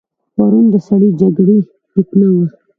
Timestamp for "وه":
2.33-2.45